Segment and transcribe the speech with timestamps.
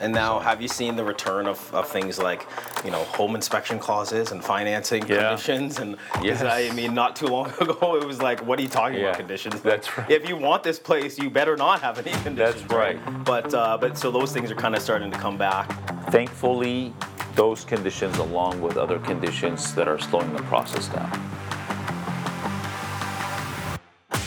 [0.00, 2.46] And now, have you seen the return of, of things like,
[2.84, 5.28] you know, home inspection clauses and financing Yeah.
[5.28, 5.78] conditions?
[5.78, 6.42] And Yes.
[6.42, 9.18] I mean, not too long ago, it was like, what are you talking Yeah, about
[9.18, 9.60] conditions?
[9.62, 10.10] that's right.
[10.10, 12.60] If you want this place, you better not have any conditions.
[12.62, 12.98] That's right.
[13.24, 15.66] But uh, but so those things are kind of starting to come back.
[16.10, 16.92] Thankfully,
[17.34, 21.25] those conditions, along with other conditions that are slowing the process down.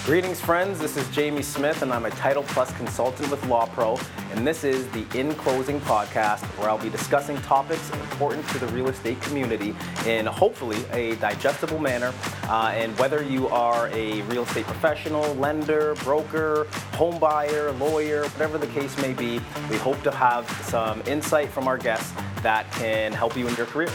[0.09, 0.79] Greetings, friends.
[0.79, 4.03] This is Jamie Smith, and I'm a Title Plus consultant with LawPro.
[4.33, 8.65] And this is the In Closing podcast, where I'll be discussing topics important to the
[8.69, 9.75] real estate community
[10.07, 12.11] in hopefully a digestible manner.
[12.45, 18.57] Uh, and whether you are a real estate professional, lender, broker, home buyer, lawyer, whatever
[18.57, 19.39] the case may be,
[19.69, 23.67] we hope to have some insight from our guests that can help you in your
[23.67, 23.89] career.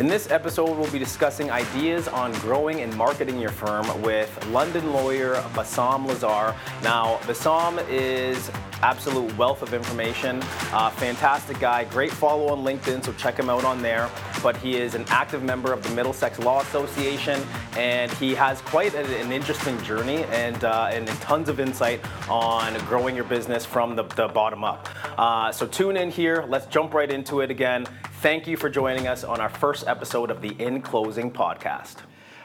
[0.00, 4.94] In this episode, we'll be discussing ideas on growing and marketing your firm with London
[4.94, 6.56] lawyer Bassam Lazar.
[6.82, 8.50] Now, Bassam is
[8.80, 10.40] absolute wealth of information,
[10.72, 14.08] uh, fantastic guy, great follow on LinkedIn, so check him out on there.
[14.42, 17.42] But he is an active member of the Middlesex Law Association,
[17.76, 22.72] and he has quite an, an interesting journey and, uh, and tons of insight on
[22.86, 24.88] growing your business from the, the bottom up.
[25.18, 26.46] Uh, so tune in here.
[26.48, 27.86] Let's jump right into it again.
[28.20, 31.96] Thank you for joining us on our first episode of the In Closing podcast.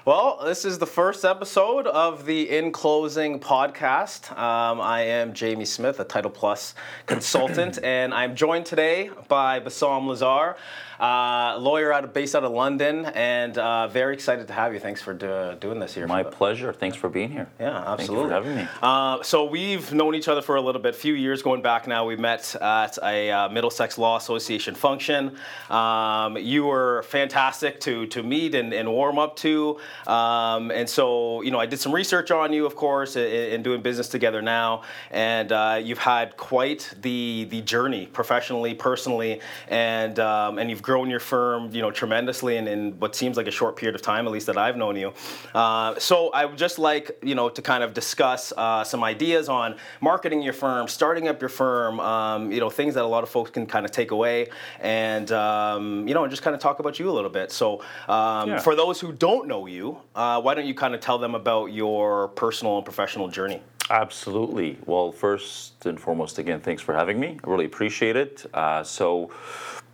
[0.06, 4.31] Well, this is the first episode of the In Closing podcast.
[4.38, 6.76] Um, I am Jamie Smith, a Title Plus
[7.08, 10.56] consultant, and I'm joined today by Bassam Lazar,
[10.99, 14.79] uh, lawyer out of, based out of London, and uh, very excited to have you.
[14.79, 16.07] Thanks for do, doing this here.
[16.07, 16.73] My pleasure.
[16.73, 17.47] Thanks for being here.
[17.59, 18.29] Yeah, absolutely.
[18.29, 18.67] Thank you for having me.
[18.81, 21.88] Uh, so we've known each other for a little bit, a few years going back
[21.88, 22.05] now.
[22.05, 25.38] We met at a uh, Middlesex Law Association function.
[25.69, 29.79] Um, you were fantastic to to meet and, and warm up to.
[30.07, 33.63] Um, and so, you know, I did some research on you, of course, in, in
[33.63, 34.83] doing business together now.
[35.11, 41.09] And uh, you've had quite the the journey professionally, personally, and um, and you've grown
[41.09, 44.28] your firm, you know, tremendously in, in what seems like a short period of time,
[44.28, 45.11] at least that I've known you.
[45.55, 49.50] Uh, so I would just like, you know, to kind of discuss uh, some ideas
[49.50, 53.23] on marketing your firm, starting up your firm, um, you know, things that a lot
[53.23, 54.47] of folks can kind of take away,
[54.79, 57.52] and um, you know, and just kind of talk about you a little bit.
[57.52, 58.59] So um, Yeah.
[58.59, 61.73] for those who don't know you, uh, why don't you kind of tell them about
[61.73, 63.59] your personal and professional journey?
[63.90, 64.78] Absolutely.
[64.85, 67.40] Well, first and foremost, again, thanks for having me.
[67.44, 68.46] I really appreciate it.
[68.53, 69.29] Uh, so,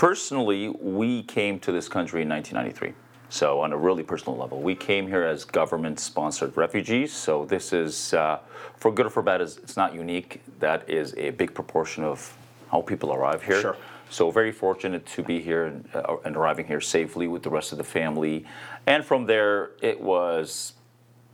[0.01, 2.95] personally, we came to this country in 1993.
[3.29, 7.13] So, on a really personal level, we came here as government-sponsored refugees.
[7.13, 8.39] So, this is, uh,
[8.77, 10.41] for good or for bad, is it's not unique.
[10.57, 12.35] That is a big proportion of
[12.71, 13.61] how people arrive here.
[13.61, 13.77] Sure.
[14.09, 17.71] So very fortunate to be here and, uh, and arriving here safely with the rest
[17.71, 18.45] of the family.
[18.87, 20.73] And from there, it was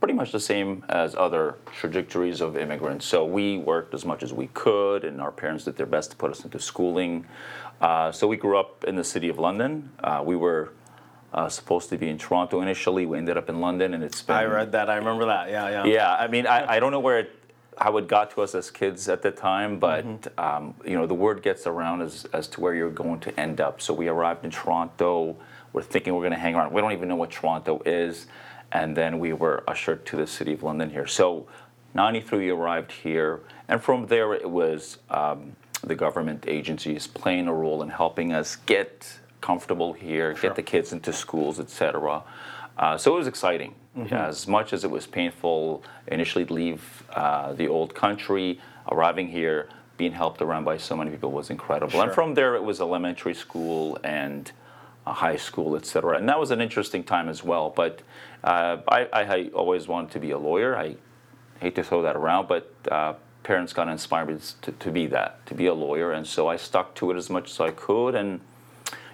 [0.00, 3.04] pretty much the same as other trajectories of immigrants.
[3.04, 6.16] So we worked as much as we could, and our parents did their best to
[6.16, 7.26] put us into schooling.
[7.80, 9.90] Uh, so we grew up in the city of London.
[10.02, 10.72] Uh, we were
[11.32, 13.06] uh, supposed to be in Toronto initially.
[13.06, 14.88] We ended up in London, and it's been I read that.
[14.90, 15.48] I remember that.
[15.50, 15.84] Yeah, yeah.
[15.84, 17.30] yeah, I mean, I, I don't know where it,
[17.76, 20.40] how it got to us as kids at the time, but Mm-hmm.
[20.40, 23.60] um, you know, the word gets around as, as to where you're going to end
[23.60, 23.80] up.
[23.80, 25.36] So we arrived in Toronto.
[25.72, 26.72] We're thinking we're going to hang around.
[26.72, 28.26] We don't even know what Toronto is,
[28.72, 31.06] and then we were ushered to the city of London here.
[31.06, 31.46] So,
[31.94, 37.52] '93 we arrived here, and from there it was um, the government agencies playing a
[37.54, 42.22] role in helping us get comfortable here, get the kids into schools, etc.
[42.76, 43.74] Uh, so it was exciting.
[44.10, 48.60] As much as it was painful initially to leave uh, the old country,
[48.92, 52.00] arriving here, being helped around by so many people was incredible.
[52.00, 54.52] And from there, it was elementary school and
[55.04, 56.16] uh, high school, etc.
[56.16, 57.70] And that was an interesting time as well.
[57.70, 58.02] But
[58.44, 60.76] uh, I, I, I always wanted to be a lawyer.
[60.76, 60.94] I
[61.58, 63.14] hate to throw that around, but uh,
[63.48, 66.12] parents got inspired me to, to be that, to be a lawyer.
[66.12, 68.14] And so I stuck to it as much as I could.
[68.14, 68.40] And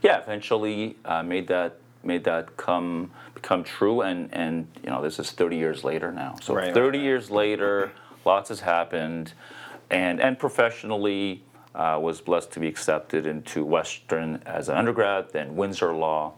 [0.03, 4.01] yeah, eventually uh, made that made that come become true.
[4.01, 6.35] And and you know, this is 30 years later now.
[6.43, 7.93] So Right, right, 30 years later,
[8.25, 9.33] lots has happened,
[9.89, 11.43] and and professionally.
[11.77, 16.33] Uh, was blessed to be accepted into Western as an undergrad, then Windsor Law,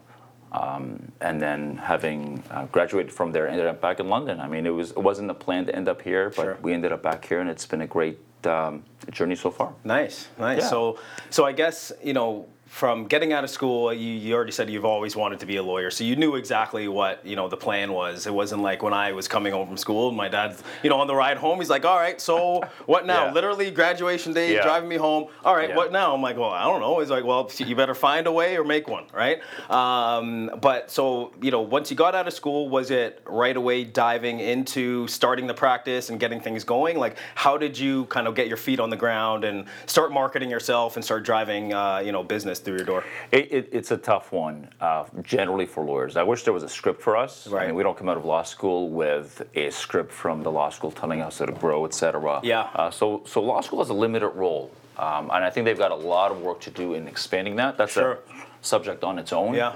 [0.53, 4.41] um, and then having uh, graduated from there, ended up back in London.
[4.41, 6.59] I mean, it was it wasn't a plan to end up here, but Sure.
[6.63, 9.73] we ended up back here, and it's been a great um, journey so far.
[9.85, 10.61] Nice, nice.
[10.61, 10.69] Yeah.
[10.69, 10.99] So,
[11.31, 14.85] so I guess you know from getting out of school, you, you already said you've
[14.85, 17.93] always wanted to be a lawyer, so you knew exactly what you know the plan
[17.93, 18.27] was.
[18.27, 21.07] It wasn't like when I was coming home from school, my dad's you know on
[21.07, 23.33] the ride home, he's like, "All right, so what now?" Yeah.
[23.33, 24.63] Literally graduation day, Yeah.
[24.63, 25.27] driving me home.
[25.45, 25.77] All right, Yeah.
[25.77, 26.13] what now?
[26.13, 28.65] I'm like, "Well, I don't know." He's like, "Well, you better find a way or
[28.65, 29.41] make one, right?"
[29.71, 33.85] Um, but so you know, once you got out of school, was it right away
[33.85, 36.99] diving into starting the practice and getting things going?
[36.99, 40.51] Like, how did you kind of get your feet on the ground and start marketing
[40.51, 43.05] yourself and start driving uh, you know business through your door?
[43.33, 46.17] It, it, it's a tough one, uh, generally for lawyers.
[46.17, 47.47] I wish there was a script for us.
[47.47, 47.67] I Right.
[47.69, 50.91] mean, we don't come out of law school with a script from the law school
[50.91, 52.41] telling us how to grow, et cetera.
[52.43, 52.69] Yeah.
[52.75, 55.91] Uh, so, so law school has a limited role, um, and I think they've got
[55.91, 57.77] a lot of work to do in expanding that.
[57.79, 58.13] That's Sure.
[58.13, 58.19] a
[58.63, 59.55] subject on its own.
[59.55, 59.75] Yeah.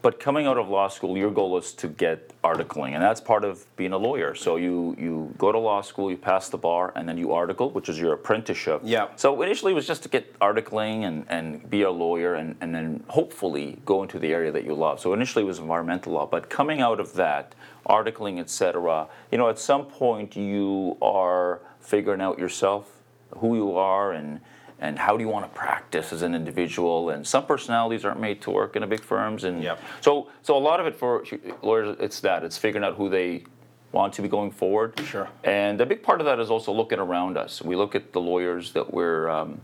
[0.00, 3.44] But coming out of law school, your goal is to get articling, and that's part
[3.44, 4.34] of being a lawyer.
[4.34, 7.70] So you you go to law school, you pass the bar, and then you article,
[7.70, 8.80] which is your apprenticeship.
[8.84, 9.08] Yeah.
[9.16, 12.74] So initially, it was just to get articling and, and be a lawyer, and, and
[12.74, 15.00] then hopefully go into the area that you love.
[15.00, 17.54] So initially, it was environmental law, but coming out of that,
[17.88, 19.08] articling, etc.
[19.32, 22.90] You know, at some point, you are figuring out yourself,
[23.38, 24.40] who you are, and
[24.80, 27.10] and how do you want to practice as an individual.
[27.10, 29.80] And some personalities aren't made to work in a big firms, and Yep.
[30.00, 31.24] so so a lot of it for
[31.62, 33.44] lawyers, it's that it's figuring out who they
[33.92, 35.00] want to be going forward.
[35.04, 35.28] Sure.
[35.44, 37.62] And a big part of that is also looking around us.
[37.62, 39.60] We look at the lawyers that we're um,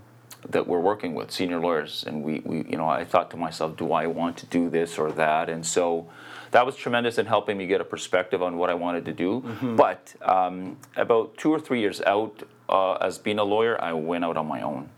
[0.51, 3.77] that we're working with, senior lawyers, and we, we you know I thought to myself,
[3.77, 5.49] do I want to do this or that?
[5.49, 6.09] And so
[6.51, 9.41] that was tremendous in helping me get a perspective on what I wanted to do.
[9.41, 9.77] Mm-hmm.
[9.77, 14.25] But um, about two or three years out uh, as being a lawyer, I went
[14.25, 14.89] out on my own.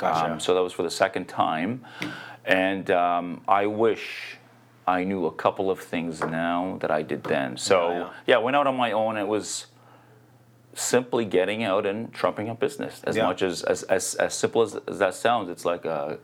[0.00, 0.32] Gotcha.
[0.32, 1.84] Um, so that was for the second time,
[2.44, 4.38] and um, I wish
[4.86, 7.56] I knew a couple of things now that I did then.
[7.58, 8.10] So Yeah, yeah.
[8.26, 9.16] yeah, I went out on my own.
[9.18, 9.66] It was
[10.74, 13.02] simply getting out and trumping up business.
[13.04, 13.26] As Yeah.
[13.26, 16.18] much as as, as as simple as, as that sounds, it's like a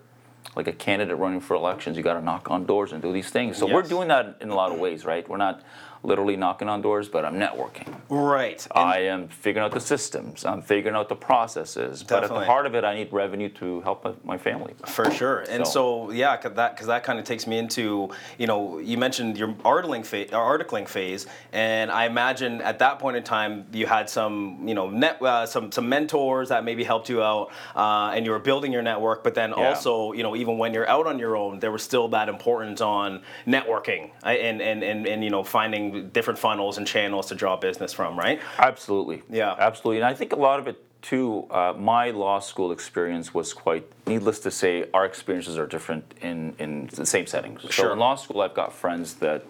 [0.55, 1.97] like a candidate running for elections.
[1.99, 3.59] You got to knock on doors and do these things.
[3.59, 5.29] So we're doing that in a lot of ways, right?
[5.29, 5.63] We're not
[6.07, 7.93] literally knocking on doors, but I'm networking.
[8.09, 8.67] Right.
[8.75, 10.45] And- I am figuring out the systems.
[10.45, 12.03] I'm figuring out the processes.
[12.05, 14.75] But at the heart of it, I need revenue to help my- my family.
[14.87, 15.73] For sure, and so,
[16.07, 18.09] So- yeah, 'cause that because that kind of takes me into
[18.39, 23.17] you know you mentioned your articling phase, articling phase, and I imagine at that point
[23.17, 24.37] in time you had some
[24.69, 28.31] you know net uh, some some mentors that maybe helped you out, uh, and you
[28.33, 29.23] were building your network.
[29.25, 29.69] But then Yeah.
[29.69, 32.81] also you know even when you're out on your own, there was still that importance
[32.81, 37.57] on networking and and and, and you know finding different funnels and channels to draw
[37.57, 38.41] business from, right?
[38.59, 39.23] Absolutely.
[39.31, 39.55] Yeah.
[39.59, 39.99] Absolutely.
[39.99, 43.87] And I think a lot of it too, uh, my law school experience was quite,
[44.07, 47.61] needless to say, our experiences are different in, in the same settings.
[47.63, 47.71] Sure.
[47.71, 49.45] So in law school, I've got friends that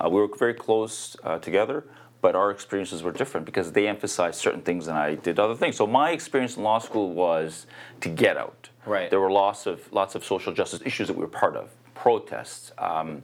[0.00, 1.84] uh, we were very close uh, together,
[2.22, 5.76] but our experiences were different because they emphasized certain things and I did other things.
[5.76, 7.66] So my experience in law school was
[8.00, 8.70] to get out.
[8.86, 9.10] Right.
[9.10, 12.72] There were lots of, lots of social justice issues that we were part of, protests,
[12.78, 13.22] um,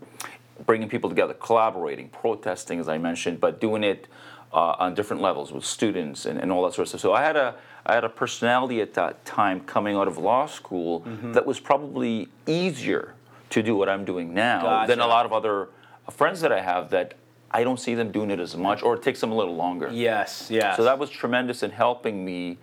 [0.66, 4.06] bringing people together, collaborating, protesting, as I mentioned, but doing it
[4.52, 7.00] uh, on different levels with students and, and all that sort of stuff.
[7.00, 7.54] So I had a
[7.86, 11.32] I had a personality at that time coming out of law school Mm-hmm.
[11.32, 13.14] that was probably easier
[13.50, 15.68] to do what I'm doing now than a lot of other
[16.10, 17.14] friends that I have that
[17.50, 19.88] I don't see them doing it as much, or it takes them a little longer.
[19.92, 20.76] Yes, yes.
[20.76, 22.58] So that was tremendous in helping me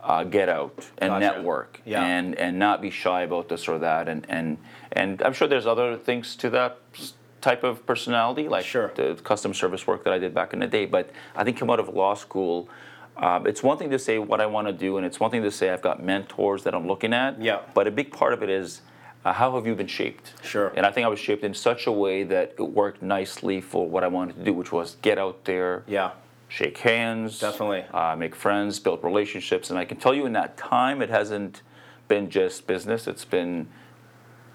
[0.00, 1.20] uh, get out and Gotcha.
[1.20, 2.04] network Yeah.
[2.04, 4.08] and and not be shy about this or that.
[4.08, 4.58] And and
[4.92, 6.78] and I'm sure there's other things to that
[7.40, 8.90] type of personality, like Sure.
[8.94, 10.86] the custom service work that I did back in the day.
[10.86, 12.68] But I think come out of law school.
[13.16, 15.42] Um, it's one thing to say what I want to do, and it's one thing
[15.42, 17.40] to say I've got mentors that I'm looking at.
[17.42, 17.60] Yeah.
[17.74, 18.82] But a big part of it is
[19.24, 20.34] uh, how have you been shaped?
[20.42, 20.68] Sure.
[20.76, 23.88] And I think I was shaped in such a way that it worked nicely for
[23.88, 26.12] what I wanted to do, which was get out there, yeah.
[26.48, 27.84] shake hands, Definitely.
[27.92, 31.62] uh, make friends, build relationships, and I can tell you in that time it hasn't
[32.06, 33.66] been just business; it's been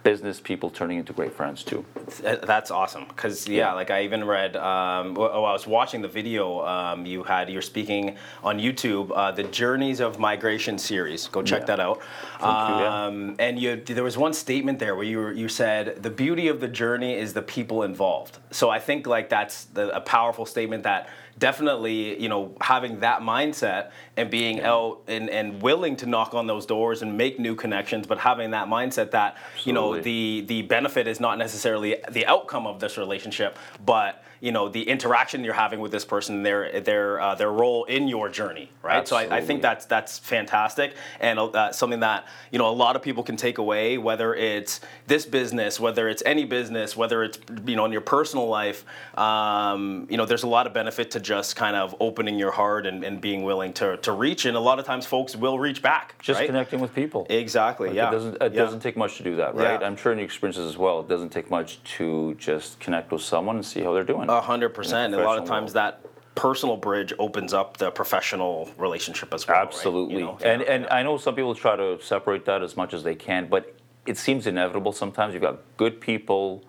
[0.03, 1.83] business people turning into great friends too.
[2.21, 3.73] That's awesome because yeah, Yeah.
[3.73, 4.55] like I even read.
[4.57, 7.49] Um, oh, I was watching the video um, you had.
[7.49, 11.27] You're speaking on YouTube, uh, the Journeys of Migration series.
[11.27, 11.65] Go check Yeah.
[11.67, 11.97] that out.
[12.41, 13.05] you, yeah.
[13.05, 16.47] Um, and you, there was one statement there where you were, you said the beauty
[16.49, 18.37] of the journey is the people involved.
[18.51, 23.21] So I think like that's the, a powerful statement that definitely you know having that
[23.21, 27.55] mindset and being out and, and willing to knock on those doors and make new
[27.55, 31.97] connections, but having that mindset that you know the the the benefit is not necessarily
[32.11, 36.43] the outcome of this relationship, but you know the interaction you're having with this person,
[36.43, 39.07] their their uh, their role in your journey, right?
[39.07, 42.97] So I, I think that's that's fantastic and uh, something that you know a lot
[42.97, 47.39] of people can take away, whether it's this business, whether it's any business, whether it's
[47.65, 48.83] you know in your personal life.
[49.17, 52.85] Um, you know, there's a lot of benefit to just kind of opening your heart
[52.85, 55.81] and, and being willing to to reach, and a lot of times folks will reach
[55.81, 56.21] back.
[56.21, 56.47] Just right?
[56.47, 57.25] connecting with people.
[57.29, 57.87] Exactly.
[57.87, 58.09] Like, yeah.
[58.09, 58.35] It doesn't.
[58.41, 58.63] It Yeah.
[58.63, 59.79] doesn't take much to do that, right?
[59.79, 59.87] Yeah.
[59.87, 63.21] I'm sure in your experiences as well, it doesn't take much to just connect with
[63.21, 64.29] someone and see how they're doing.
[64.37, 65.13] A hundred percent.
[65.13, 66.01] A lot of times that
[66.35, 69.57] personal bridge opens up the professional relationship as well.
[69.57, 69.67] right?
[69.67, 70.15] Absolutely.
[70.15, 70.37] You know?
[70.43, 70.73] And Yeah.
[70.73, 73.73] and I know some people try to separate that as much as they can, but
[74.05, 75.33] it seems inevitable sometimes.
[75.33, 76.63] You've got good people,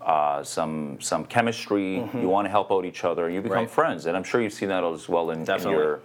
[0.00, 1.96] uh, some some chemistry.
[2.14, 3.28] You want to help out each other.
[3.28, 3.64] You become Mm-hmm.
[3.66, 3.70] Right.
[3.70, 6.00] friends, and I'm sure you've seen that as well in, in your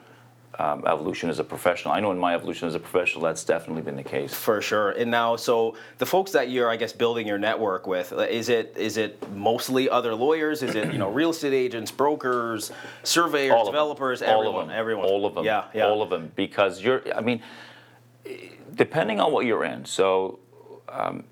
[0.57, 1.93] um, evolution as a professional.
[1.93, 4.33] I know in my evolution as a professional, that's definitely been the case.
[4.33, 4.91] For sure.
[4.91, 8.47] And now, so the folks that you're, I guess, building your network with, uh, is
[8.49, 10.63] it is it mostly other lawyers?
[10.63, 12.71] Is it you know real estate agents, brokers,
[13.03, 15.87] surveyors, All developers, all everyone, of them, everyone, all of them, Yeah, yeah.
[15.87, 17.01] all of them, because you're.
[17.13, 17.41] I mean,
[18.73, 19.85] depending on what you're in.
[19.85, 20.39] So,
[20.89, 21.23] um,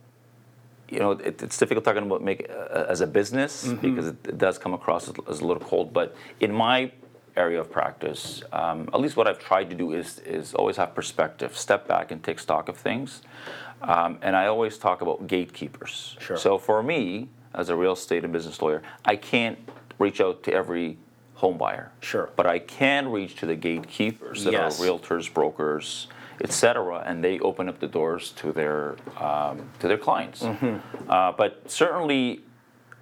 [0.89, 3.81] you know, it, it's difficult talking about make uh, as a business Mm-hmm.
[3.95, 5.93] because it, it does come across as a little cold.
[5.93, 6.91] But in my
[7.35, 10.93] area of practice, um, at least what I've tried to do is is always have
[10.95, 13.21] perspective, step back and take stock of things.
[13.81, 16.15] Um, and I always talk about gatekeepers.
[16.19, 16.37] Sure.
[16.37, 19.57] So for me, as a real estate and business lawyer, I can't
[19.99, 20.97] reach out to every
[21.35, 21.91] home buyer.
[21.99, 22.29] Sure.
[22.35, 24.79] But I can reach to the gatekeepers that Yes.
[24.79, 26.07] are realtors, brokers,
[26.41, 30.43] etc., and they open up the doors to their um, to their clients.
[30.43, 31.09] Mm-hmm.
[31.09, 32.41] Uh, but certainly,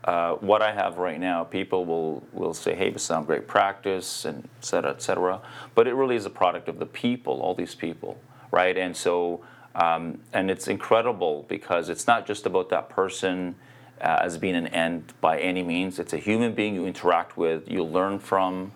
[0.03, 4.25] uh, what I have right now, people will will say, "Hey, this sounds great practice,"
[4.25, 5.41] and et cetera, et cetera.
[5.75, 8.17] But it really is a product of the people, all these people,
[8.51, 8.77] right?
[8.77, 9.41] And so,
[9.75, 13.55] um, and it's incredible because it's not just about that person
[14.01, 16.00] uh, as being an end by any means.
[16.00, 18.72] It's a human being you interact with, you learn from,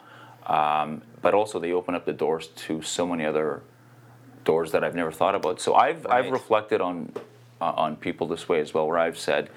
[0.45, 3.63] um, but also they open up the doors to so many other
[4.43, 5.59] doors that I've never thought about.
[5.59, 7.11] So I've I've reflected on
[7.59, 9.49] uh, on people this way as well, where I've said,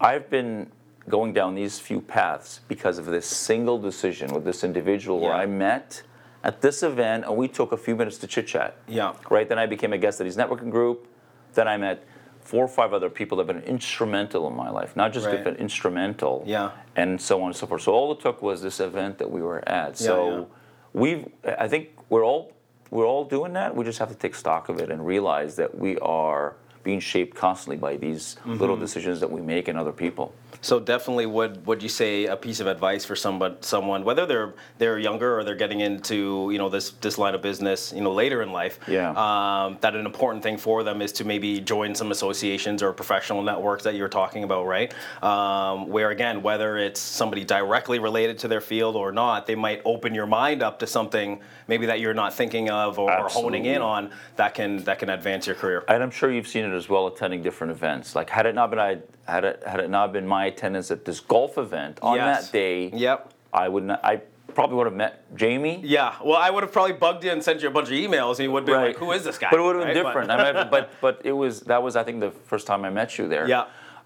[0.00, 0.72] I've been
[1.08, 5.46] going down these few paths because of this single decision with this individual where I
[5.46, 6.02] met
[6.44, 8.76] at this event and we took a few minutes to chit chat.
[8.86, 9.14] Yeah.
[9.30, 9.48] Right.
[9.48, 11.06] Then I became a guest at his networking group.
[11.54, 12.04] Then I met
[12.42, 15.36] four or five other people that have been instrumental in my life, not just Right.
[15.36, 16.44] good, but instrumental.
[16.46, 16.70] Yeah.
[16.96, 17.82] And so on and so forth.
[17.82, 20.00] So all it took was this event that we were at.
[20.00, 20.44] Yeah, so yeah.
[20.92, 22.52] we've I think we're all
[22.90, 23.74] we're all doing that.
[23.76, 27.36] We just have to take stock of it and realize that we are being shaped
[27.36, 28.80] constantly by these little Mm-hmm.
[28.86, 30.32] decisions that we make and other people.
[30.60, 34.54] So definitely, would would you say a piece of advice for someone, someone whether they're
[34.78, 38.12] they're younger or they're getting into you know this this line of business you know
[38.12, 39.10] later in life, Yeah.
[39.10, 43.42] um, that an important thing for them is to maybe join some associations or professional
[43.42, 44.92] networks that you're talking about, right?
[45.22, 49.80] Um, where again, whether it's somebody directly related to their field or not, they might
[49.84, 53.66] open your mind up to something maybe that you're not thinking of or, or honing
[53.66, 55.84] in on that can that can advance your career.
[55.88, 58.16] And I'm sure you've seen it as well, attending different events.
[58.16, 61.04] Like had it not been I had it had it not been my attendance at
[61.04, 62.46] this golf event on Yes.
[62.46, 63.32] that day, Yep.
[63.52, 64.04] I would not.
[64.04, 64.20] I
[64.54, 65.80] probably would have met Jamie.
[65.84, 68.32] Yeah, well, I would have probably bugged you and sent you a bunch of emails,
[68.38, 70.04] and you would be like, "Who is this guy?" But it would have been Right?
[70.06, 70.28] different.
[70.28, 72.90] But- I mean, but but it was that was I think the first time I
[72.90, 73.46] met you there.
[73.48, 73.64] Yeah.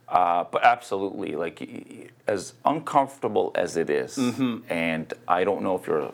[0.08, 4.70] Uh, but absolutely, like as uncomfortable as it is, Mm-hmm.
[4.70, 6.12] and I don't know if you're,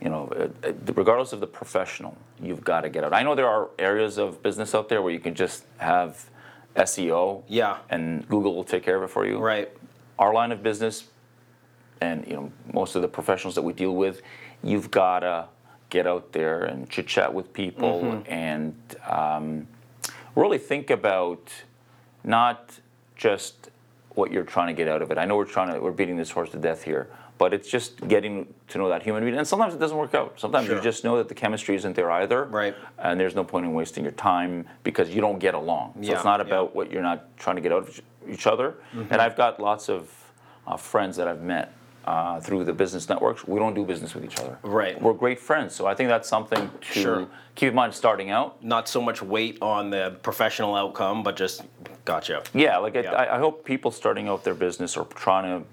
[0.00, 3.12] you know, uh, uh, regardless of the professional, you've got to get out.
[3.12, 6.28] I know there are areas of business out there where you can just have
[6.78, 7.42] SEO.
[7.48, 7.78] Yeah.
[7.90, 9.38] And Google will take care of it for you.
[9.38, 9.70] right.
[10.18, 11.04] Our line of business,
[12.00, 14.22] and you know, most of the professionals that we deal with,
[14.64, 15.46] you've got to
[15.90, 18.32] get out there and chit chat with people Mm-hmm.
[18.32, 18.74] and
[19.08, 19.66] um,
[20.34, 21.52] really think about
[22.24, 22.78] not
[23.16, 23.70] just
[24.10, 25.18] what you're trying to get out of it.
[25.18, 27.08] I know we're trying to we're beating this horse to death here,
[27.38, 29.36] but it's just getting to know that human being.
[29.36, 30.34] And sometimes it doesn't work out.
[30.38, 30.76] Sometimes Sure.
[30.76, 32.44] you just know that the chemistry isn't there either.
[32.44, 32.74] Right.
[32.98, 35.94] And there's no point in wasting your time because you don't get along.
[35.94, 36.46] So Yeah, it's not yeah.
[36.46, 38.74] about what you're not trying to get out of each- other.
[38.94, 39.12] Mm-hmm.
[39.12, 40.10] And I've got lots of
[40.66, 41.72] uh, friends that I've met
[42.04, 43.46] uh, through the business networks.
[43.46, 44.58] We don't do business with each other.
[44.62, 45.00] Right.
[45.00, 45.74] We're great friends.
[45.74, 47.26] So I think that's something to Sure.
[47.54, 48.62] keep in mind starting out.
[48.64, 51.62] Not so much weight on the professional outcome, but just
[52.04, 52.42] gotcha.
[52.54, 53.12] Yeah, like Yeah.
[53.12, 55.66] I, I hope people starting out their business or trying to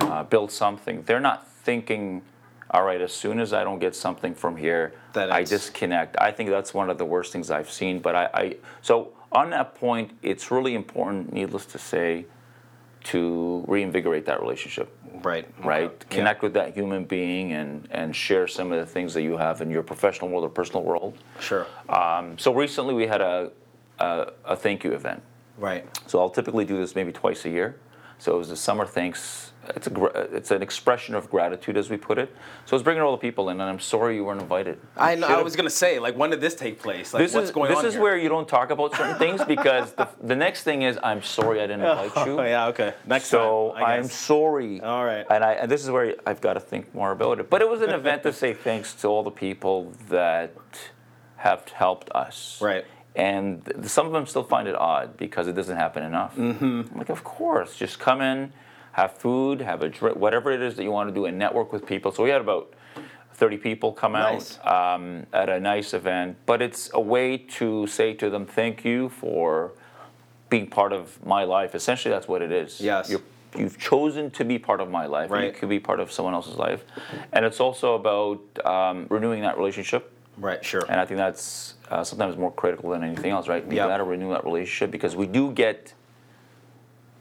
[0.00, 2.22] uh, build something, they're not thinking,
[2.70, 6.16] all right, as soon as I don't get something from here, That I disconnect.
[6.20, 8.00] I think that's one of the worst things I've seen.
[8.00, 12.26] But I, I so on that point, it's really important, needless to say,
[13.04, 14.94] to reinvigorate that relationship.
[15.22, 15.46] Right.
[15.64, 16.16] Right, Yeah.
[16.16, 19.60] connect with that human being and and share some of the things that you have
[19.62, 21.16] in your professional world or personal world.
[21.40, 21.66] Sure.
[21.88, 23.50] Um, so recently we had a,
[23.98, 25.22] a a thank you event.
[25.58, 25.84] right.
[26.06, 27.76] So I'll typically do this maybe twice a year.
[28.18, 29.52] So it was a summer thanks.
[29.76, 32.34] It's a it's an expression of gratitude, as we put it.
[32.64, 34.78] So it's bringing all the people in, and I'm sorry you weren't invited.
[34.96, 37.12] I, know, I was gonna say, like, when did this take place?
[37.12, 38.02] Like, this what's is going this on is here?
[38.02, 41.60] where you don't talk about certain things because the, the next thing is I'm sorry
[41.60, 42.40] I didn't oh, invite you.
[42.40, 42.94] Oh yeah, okay.
[43.06, 43.84] Next So time.
[43.84, 44.80] I'm sorry.
[44.80, 45.26] All right.
[45.30, 47.50] And I and this is where I've got to think more about it.
[47.50, 50.54] But it was an event to say thanks to all the people that
[51.36, 52.58] have helped us.
[52.60, 52.84] Right.
[53.18, 56.36] And th- some of them still find it odd because it doesn't happen enough.
[56.36, 56.64] Mm-hmm.
[56.92, 58.52] I'm like, of course, just come in,
[58.92, 61.72] have food, have a drink, whatever it is that you want to do, and network
[61.72, 62.12] with people.
[62.12, 62.72] So we had about
[63.34, 64.58] 30 people come Nice.
[64.64, 66.36] out um, at a nice event.
[66.46, 69.72] But it's a way to say to them, thank you for
[70.48, 71.74] being part of my life.
[71.74, 72.80] Essentially, that's what it is.
[72.80, 73.10] Yes.
[73.10, 73.20] You're,
[73.56, 75.30] you've chosen to be part of my life.
[75.32, 76.84] and You could be part of someone else's life.
[77.32, 80.12] And it's also about um, renewing that relationship.
[80.38, 80.64] Right.
[80.64, 80.82] Sure.
[80.88, 83.64] And I think that's uh, sometimes more critical than anything else, right?
[83.64, 83.86] You Yeah.
[83.88, 85.94] got to renew that relationship because we do get,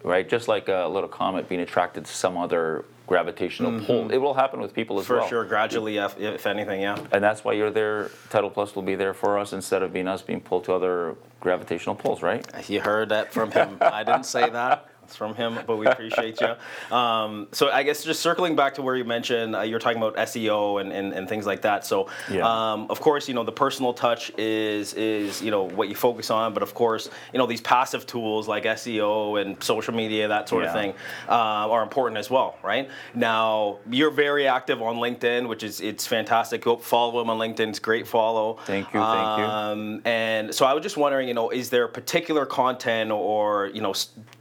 [0.04, 4.12] right, just like a little comet being attracted to some other gravitational pull.
[4.12, 5.14] It will happen with people as Mm-hmm.
[5.14, 5.30] For well.
[5.30, 5.46] sure.
[5.46, 6.98] Gradually, if, if anything, yeah.
[7.12, 8.12] And that's why you're there.
[8.30, 11.16] Title Plus will be there for us instead of being us being pulled to other
[11.40, 12.46] gravitational pulls, right?
[12.70, 13.78] You heard that from him.
[13.80, 14.90] I didn't say that.
[15.08, 16.54] It's from him, but we appreciate you.
[16.94, 20.18] Um, so I guess just circling back to where you mentioned uh, you're talking about
[20.18, 21.86] SEO and, and, and things like that.
[21.86, 22.44] So Yeah.
[22.46, 26.30] um, of course, you know the personal touch is is you know what you focus
[26.30, 30.50] on, but of course, you know these passive tools like SEO and social media, that
[30.50, 30.94] sort of thing,
[31.30, 32.90] uh, are important as well, right?
[33.16, 36.64] Now you're very active on LinkedIn, which is it's fantastic.
[36.64, 37.70] Go follow him on LinkedIn.
[37.70, 38.58] It's great follow.
[38.66, 39.46] Thank you, thank you.
[39.46, 43.82] Um, and so I was just wondering, you know, is there particular content or you
[43.82, 43.94] know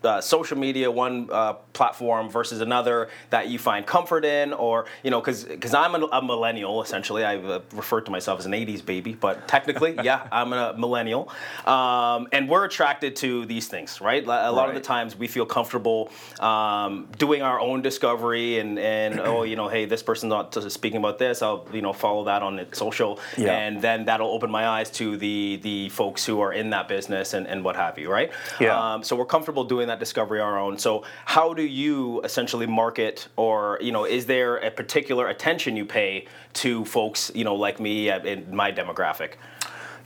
[0.03, 5.11] uh, social media one uh, platform versus another that you find comfort in, or you
[5.11, 7.25] know, because because I'm a, a millennial essentially.
[7.25, 11.31] I uh, refer to myself as an '80s baby, but technically, yeah, I'm a millennial,
[11.67, 14.23] um, and we're attracted to these things, right?
[14.25, 16.11] A lot of the times we feel comfortable
[16.41, 20.99] um, doing our own discovery and and oh, you know, hey, this person's not speaking
[20.99, 21.43] about this.
[21.43, 23.57] I'll you know follow that on its social Yeah.
[23.57, 27.35] and then that'll open my eyes to the the folks who are in that business
[27.35, 28.31] and, and what have you, right?
[28.61, 28.95] Yeah.
[28.95, 30.79] Um, so we're comfortable doing that discovery our own.
[30.79, 35.85] So how do you essentially market, or you know, is there a particular attention you
[35.85, 39.33] pay to folks, you know, like me uh, in my demographic?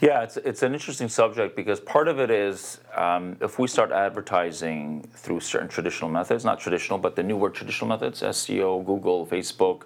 [0.00, 3.92] Yeah, it's, it's an interesting subject because part of it is um, if we start
[3.92, 9.82] advertising through certain traditional methods, not traditional, but the newer traditional methods, SEO, Google, Facebook.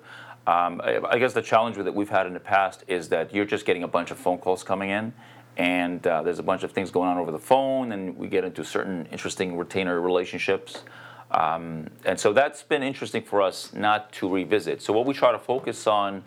[0.46, 3.34] Um, I, I guess the challenge with it we've had in the past is that
[3.34, 5.12] you're just getting a bunch of phone calls coming in,
[5.56, 8.44] and uh, there's a bunch of things going on over the phone, and we get
[8.44, 10.82] into certain interesting retainer relationships.
[11.30, 14.82] Um, and so that's been interesting for us not to revisit.
[14.82, 16.22] So what we try to focus on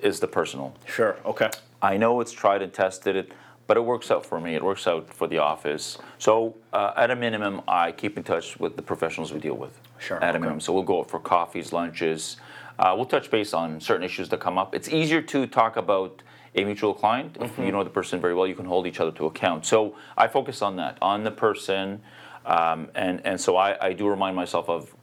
[0.00, 0.74] is the personal.
[0.86, 1.16] Sure.
[1.24, 1.50] Okay.
[1.82, 3.32] I know it's tried and tested it,
[3.66, 4.54] but it works out for me.
[4.54, 5.98] It works out for the office.
[6.18, 9.78] So uh, at a minimum, I keep in touch with the professionals we deal with.
[9.98, 10.36] Sure, At okay.
[10.36, 12.36] a minimum, so we'll go out for coffees, lunches.
[12.78, 14.74] Uh, we'll touch base on certain issues that come up.
[14.74, 16.22] It's easier to talk about
[16.56, 17.64] a mutual client if Mm-hmm.
[17.64, 18.46] you know the person very well.
[18.46, 19.64] You can hold each other to account.
[19.66, 22.00] So I focus on that, on the person,
[22.44, 24.94] um, and and so I, I do remind myself of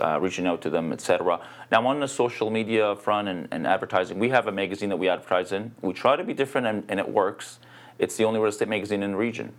[0.00, 1.40] uh, reaching out to them, etc.
[1.72, 5.08] Now, on the social media front and, and advertising, we have a magazine that we
[5.08, 5.72] advertise in.
[5.80, 7.58] We try to be different, and, and it works.
[7.98, 9.52] It's the only real estate magazine in the region.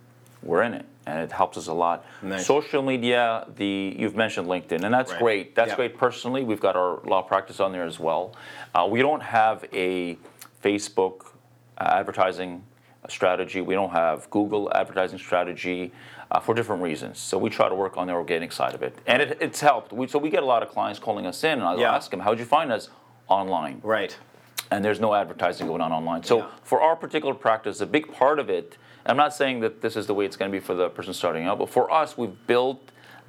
[0.43, 2.05] We're in it, and it helps us a lot.
[2.21, 2.45] Nice.
[2.45, 5.19] Social media, the you've mentioned LinkedIn, and that's Right.
[5.21, 5.55] great.
[5.55, 5.75] That's Yeah.
[5.77, 5.97] great.
[5.97, 8.35] Personally, we've got our law practice on there as well.
[8.75, 10.17] Uh, we don't have a
[10.65, 11.27] Facebook
[11.77, 12.63] uh, advertising
[13.07, 13.61] strategy.
[13.61, 15.91] We don't have Google advertising strategy
[16.31, 17.19] uh, for different reasons.
[17.19, 19.93] So we try to work on the organic side of it, and it, it's helped.
[19.93, 21.95] We, so we get a lot of clients calling us in, and I Yeah.
[21.95, 22.89] ask them, "How'd you find us?"
[23.27, 24.15] Online, Right.
[24.71, 26.23] and there's no advertising going on online.
[26.23, 26.45] So Yeah.
[26.63, 28.77] for our particular practice, a big part of it.
[29.07, 31.13] I'm not saying that this is the way it's going to be for the person
[31.13, 32.81] starting out, but for us, we've built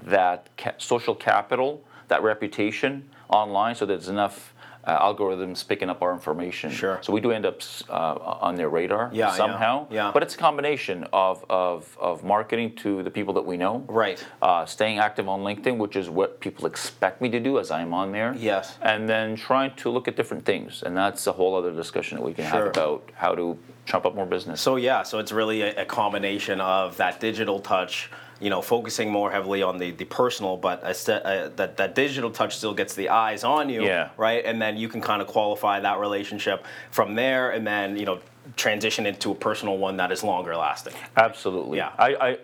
[0.05, 4.55] that ca- social capital, that reputation online, so there's enough.
[4.87, 6.71] Uh, algorithms picking up our information.
[6.71, 7.01] Sure.
[7.03, 7.93] So we do end up uh,
[8.41, 9.89] on their radar Yeah, yeah, somehow.
[9.91, 10.13] yeah.
[10.15, 13.85] But it's a combination of, of, of marketing to the people that we know.
[13.89, 14.25] Right.
[14.41, 17.93] Uh, staying active on LinkedIn, which is what people expect me to do as I'm
[17.93, 18.33] on there.
[18.39, 18.79] Yes.
[18.81, 20.85] And then trying to look at different things.
[20.87, 22.67] And that's a whole other discussion that we can Sure.
[22.67, 24.61] have about how to trump up more business.
[24.61, 28.09] So yeah, so it's really a, a combination of that digital touch,
[28.41, 31.95] you know, focusing more heavily on the, the personal, but a st- uh, that that
[31.95, 34.11] digital touch still gets the eyes on you, Yeah.
[34.17, 34.45] right?
[34.45, 38.19] And then you can kind of qualify that relationship from there, and then you know
[38.57, 40.95] transition into a personal one that is longer lasting.
[41.17, 41.79] Absolutely.
[41.79, 41.93] Yeah.
[41.99, 42.39] I, I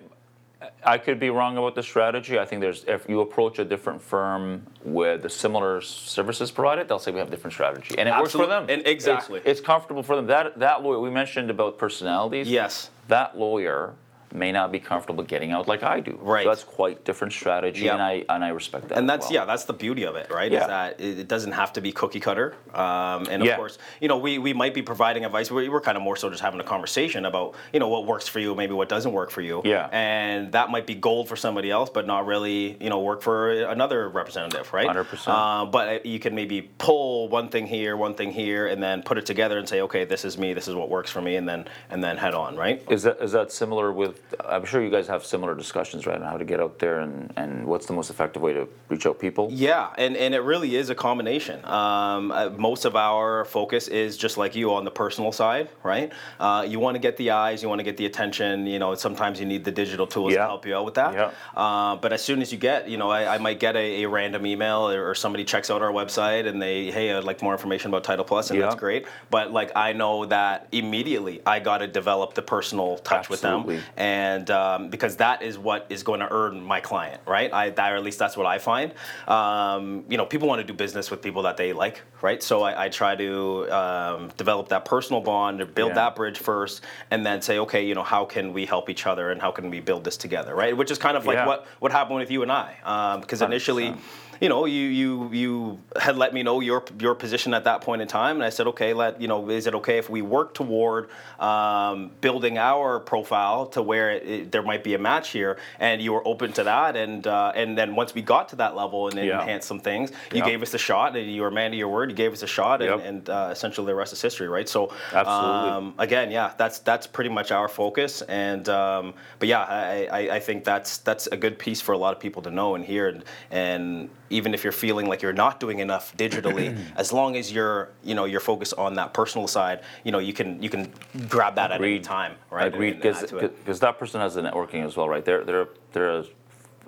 [0.85, 2.39] I could be wrong about the strategy.
[2.39, 7.01] I think there's if you approach a different firm with the similar services provided, they'll
[7.01, 8.63] say we have a different strategy, and it works for them.
[8.69, 9.41] and It's- exactly.
[9.45, 10.27] it's, comfortable for them.
[10.29, 12.49] That that lawyer we mentioned about personalities.
[12.49, 12.91] Yes.
[13.09, 13.95] That lawyer
[14.35, 16.19] may not be comfortable getting out like I do.
[16.21, 16.45] Right.
[16.45, 17.95] So that's quite different strategy, Yeah.
[17.95, 18.99] and I and I respect that.
[18.99, 19.35] and that's well.
[19.35, 20.61] yeah that's the beauty of it right Yeah.
[20.63, 23.57] is that it, doesn't have to be cookie cutter um, and of Yeah.
[23.57, 26.29] course you know we, we might be providing advice we, we're kind of more so
[26.31, 29.31] just having a conversation about you know what works for you maybe what doesn't work
[29.31, 29.89] for you Yeah.
[29.93, 33.51] and that might be gold for somebody else but not really you know work for
[33.53, 35.29] another representative right 100%.
[35.29, 39.19] uh, but you can maybe pull one thing here one thing here and then put
[39.19, 41.49] it together and say okay this is me this is what works for me and
[41.49, 44.22] then and then head on right Is that is that similar with?
[44.49, 47.33] I'm sure you guys have similar discussions right on how to get out there and,
[47.37, 49.49] and what's the most effective way to reach out people.
[49.51, 51.65] Yeah, and, and it really is a combination.
[51.65, 56.13] Um, uh, most of our focus is just like you on the personal side, right?
[56.41, 58.67] Uh, you want to get the eyes, you want to get the attention.
[58.67, 61.15] You know, sometimes you need the digital tools to help you out with that.
[61.15, 61.31] Yeah.
[61.55, 64.09] Uh, but as soon as you get, you know, I, I might get a, a
[64.09, 67.91] random email or, somebody checks out our website and they, hey, I'd like more information
[67.91, 69.07] about Title Plus, and that's great.
[69.31, 73.69] But like I know that immediately I got to develop the personal touch with them
[73.97, 74.12] and
[74.51, 77.53] um, because that is what is going to earn my client, right?
[77.53, 78.93] I, that, or at least that's what I find.
[79.27, 82.43] Um, you know, people want to do business with people that they like, right?
[82.43, 85.95] So I, I try to um, develop that personal bond, or build Yeah.
[85.95, 89.31] that bridge first, and then say, okay, you know, how can we help each other,
[89.31, 90.77] and how can we build this together, right?
[90.77, 91.47] Which is kind of like Yeah.
[91.47, 93.99] what what happened with you and I, because initially 100%.
[94.43, 98.03] You know, you you you had let me know your your position at that point
[98.03, 100.53] in time, and I said, okay, let you know, is it okay if we work
[100.53, 105.59] toward um, building our profile to where it, it- there might be a match here,
[105.79, 108.75] and you were open to that, and uh, and then once we got to that
[108.75, 109.41] level and then Yeah.
[109.43, 110.45] enhanced some things, you Yeah.
[110.47, 112.43] gave us a shot, and you were a man of your word, you gave us
[112.43, 113.07] a shot, and, Yep.
[113.09, 114.69] and uh, essentially the rest is history, right?
[114.69, 115.71] So Absolutely.
[115.71, 120.21] um, again, yeah, that's that's pretty much our focus, and um, but yeah, I, I,
[120.37, 122.85] I think that's that's a good piece for a lot of people to know and
[122.85, 127.37] hear, and, and even if you're feeling like you're not doing enough digitally, as long
[127.37, 130.71] as you're you know you're focused on that personal side, you know you can you
[130.71, 130.93] can
[131.29, 132.67] grab that at any time, right?
[132.73, 133.57] Agreed, because add to it.
[133.65, 135.25] because that person has the networking as well, right?
[135.25, 136.25] They're they're they're a,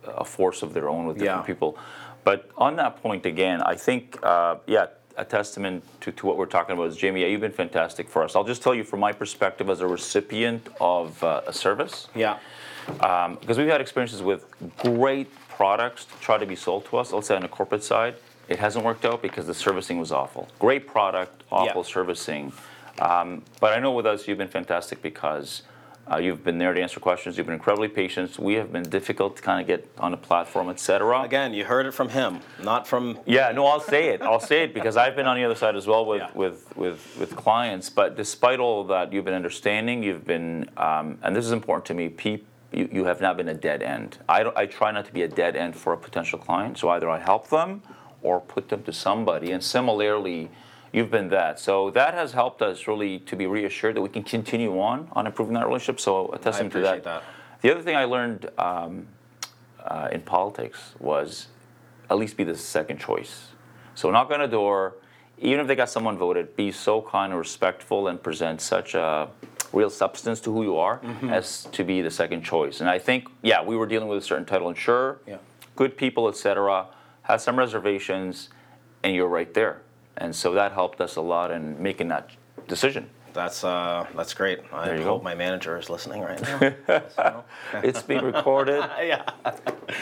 [0.07, 1.46] a force of their own with different Yeah.
[1.54, 1.78] people.
[2.24, 4.87] But on that point again, I think uh, yeah,
[5.18, 7.20] a testament to, to what we're talking about is Jamie.
[7.20, 8.35] Yeah, you've been fantastic for us.
[8.35, 12.09] I'll just tell you from my perspective as a recipient of uh, a service.
[12.14, 12.38] Yeah,
[12.87, 14.46] because we've had experiences with
[14.78, 17.12] great products to try to be sold to us.
[17.12, 18.14] Let's say on the corporate side,
[18.49, 20.49] it hasn't worked out because the servicing was awful.
[20.59, 21.93] Great product, awful Yeah.
[21.95, 22.53] servicing.
[23.01, 25.62] Um, but I know with us, you've been fantastic because
[26.12, 27.38] uh, you've been there to answer questions.
[27.38, 28.38] You've been incredibly patient.
[28.38, 31.23] We have been difficult to kind of get on the platform, etc.
[31.23, 34.21] again, you heard it from him, not from Yeah, no, I'll say it.
[34.21, 36.29] I'll say it because I've been on the other side as well with Yeah.
[36.35, 37.88] with, with with clients.
[37.88, 40.03] But despite all that, you've been understanding.
[40.03, 42.11] You've been, um, and this is important to me.
[42.11, 44.19] Peop, you, you have not been a dead end.
[44.29, 46.79] I don't, I try not to be a dead end for a potential client.
[46.79, 47.83] So either I help them
[48.23, 49.53] or put them to somebody.
[49.53, 50.51] And similarly,
[50.93, 51.61] you've been that.
[51.61, 55.27] So that has helped us really to be reassured that we can continue on on
[55.27, 56.01] improving that relationship.
[56.01, 57.23] So a testament to appreciate that.
[57.61, 59.09] The other thing I learned um,
[59.85, 61.49] uh, in politics was
[62.11, 63.49] at least be the second choice.
[63.95, 64.95] So knock on a door,
[65.38, 69.29] even if they got someone voted, be so kind and respectful and present such a
[69.73, 71.31] real substance to who you are Mm-hmm.
[71.31, 72.81] as to be the second choice.
[72.81, 75.38] And I think, yeah, we were dealing with a certain title insurer, Yeah.
[75.77, 76.87] good people, etc.
[77.23, 78.51] Had some reservations,
[79.03, 79.81] and you're right there.
[80.16, 82.31] And so that helped us a lot in making that
[82.68, 83.11] decision.
[83.35, 84.61] That's uh, that's great.
[84.73, 85.25] I hope go.
[85.25, 87.44] my manager is listening right now.
[87.83, 88.79] It's being recorded.
[89.03, 89.25] yeah.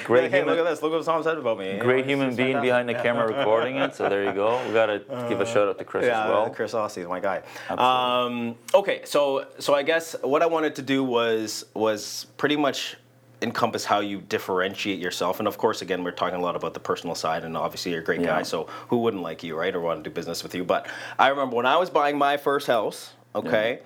[0.04, 0.82] Great hey, human, look at this.
[0.82, 1.72] Look what Tom said about me.
[1.72, 3.94] You know, great human being behind the camera recording it.
[3.94, 4.64] So there you go.
[4.66, 6.50] We got to give a shout out to Chris Yeah, as well.
[6.50, 7.42] Chris Aussie is my guy.
[7.70, 12.96] Um, okay, so so I guess what I wanted to do was was pretty much
[13.40, 16.80] encompass how you differentiate yourself, and of course, again, we're talking a lot about the
[16.80, 18.26] personal side, and obviously you're a great Yeah.
[18.36, 20.62] guy, so who wouldn't like you, right, or want to do business with you?
[20.64, 20.86] But
[21.18, 23.80] I remember when I was buying my first house, okay.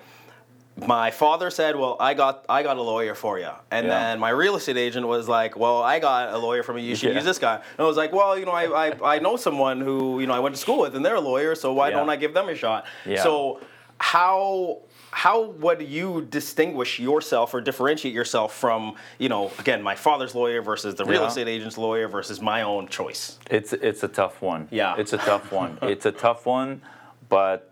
[0.79, 3.99] My father said, "Well, I got I got a lawyer for you," and Yeah.
[3.99, 6.83] then my real estate agent was like, "Well, I got a lawyer for me.
[6.83, 7.15] You should Yeah.
[7.15, 9.81] use this guy." And I was like, "Well, you know, I, I, I know someone
[9.81, 11.95] who you know I went to school with, and they're a lawyer, so why Yeah.
[11.97, 13.23] don't I give them a shot?" Yeah.
[13.23, 13.59] So
[13.97, 14.77] how
[15.09, 20.61] how would you distinguish yourself or differentiate yourself from you know again my father's lawyer
[20.61, 21.27] versus the real Yeah.
[21.29, 23.39] estate agent's lawyer versus my own choice?
[23.49, 24.67] It's it's a tough one.
[24.69, 24.93] Yeah.
[24.99, 25.79] It's a tough one.
[25.81, 26.83] it's a tough one,
[27.29, 27.71] but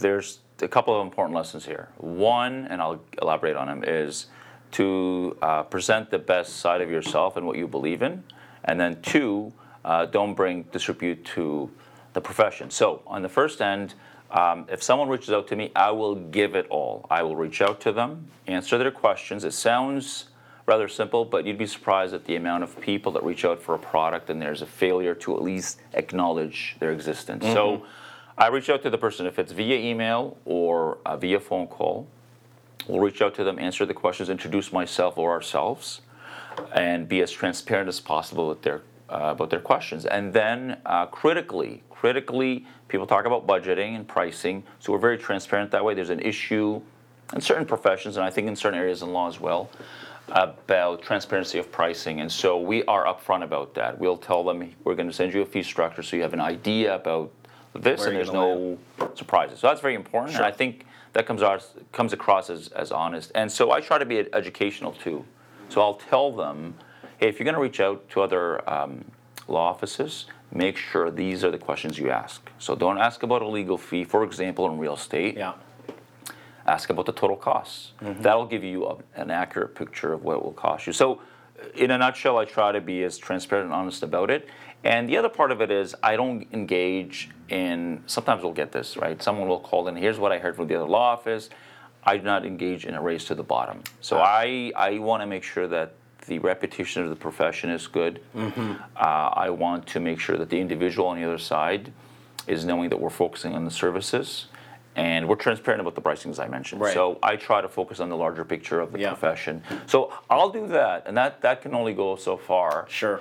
[0.00, 1.88] there's a couple of important lessons here.
[1.96, 4.26] One, and I'll elaborate on them, is
[4.72, 8.22] to uh, present the best side of yourself and what you believe in,
[8.64, 9.52] and then two,
[9.84, 11.70] uh, don't bring disrepute to
[12.12, 12.70] the profession.
[12.70, 13.94] So on the first end.
[14.30, 17.06] Um, if someone reaches out to me, I will give it all.
[17.10, 19.42] I will reach out to them, answer their questions.
[19.42, 20.26] It sounds
[20.66, 23.74] rather simple, but you'd be surprised at the amount of people that reach out for
[23.74, 27.42] a product and there's a failure to at least acknowledge their existence.
[27.42, 27.86] So
[28.38, 32.06] I reach out to the person if it's via email or uh, via phone call.
[32.86, 36.02] We'll reach out to them, answer the questions, introduce myself or ourselves,
[36.72, 40.06] and be as transparent as possible with their uh, about their questions.
[40.06, 45.72] And then uh, critically, critically, people talk about budgeting and pricing, so we're very transparent
[45.72, 45.94] that way.
[45.94, 46.80] There's an issue
[47.34, 49.68] in certain professions, and I think in certain areas in law as well,
[50.28, 52.20] about transparency of pricing.
[52.20, 53.98] And so we are upfront about that.
[53.98, 56.40] We'll tell them we're going to send you a fee structure so you have an
[56.40, 57.32] idea about
[57.82, 58.78] this, and there's no
[59.14, 59.60] surprises.
[59.60, 63.32] So that's very important, and I think that comes out, comes across as, as honest.
[63.34, 65.24] And so I try to be educational too.
[65.68, 66.74] So I'll tell them,
[67.18, 69.04] hey, if you're going to reach out to other um,
[69.46, 72.50] law offices, make sure these are the questions you ask.
[72.58, 75.36] So don't ask about a legal fee, for example, in real estate.
[75.36, 75.54] Yeah.
[76.66, 77.92] Ask about the total costs.
[78.00, 80.92] That'll give you a, an accurate picture of what it will cost you.
[80.92, 81.20] So,
[81.74, 84.48] in a nutshell, I try to be as transparent and honest about it.
[84.84, 88.02] And the other part of it is I don't engage in.
[88.06, 89.20] Sometimes we'll get this right.
[89.22, 89.96] Someone will call in.
[89.96, 91.50] Here's what I heard from the other law office.
[92.04, 93.82] I do not engage in a race to the bottom.
[94.00, 95.94] So I I want to make sure that
[96.26, 98.20] the reputation of the profession is good.
[98.36, 98.40] Uh,
[98.96, 101.92] I want to make sure that the individual on the other side
[102.46, 104.46] is knowing that we're focusing on the services
[104.96, 106.80] and we're transparent about the pricing as I mentioned.
[106.80, 106.94] Right.
[106.94, 109.08] So I try to focus on the larger picture of the Yeah.
[109.08, 109.62] profession.
[109.86, 112.86] So I'll do that, and that that can only go so far.
[112.88, 113.20] Sure.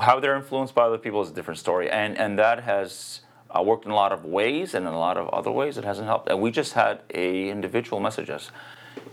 [0.00, 3.62] How they're influenced by other people is a different story, and and that has uh,
[3.62, 6.06] worked in a lot of ways, and in a lot of other ways it hasn't
[6.06, 6.28] helped.
[6.28, 8.50] And we just had a individual message us,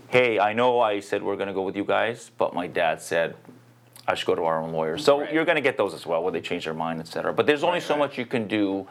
[0.08, 3.00] "Hey, I know I said we're going to go with you guys, but my dad
[3.00, 3.36] said."
[4.06, 4.98] I should go to our own lawyer.
[4.98, 5.32] So Right.
[5.32, 7.32] you're going to get those as well, where they change their mind, et cetera.
[7.32, 8.00] But there's only Right, so right.
[8.00, 8.86] much you can do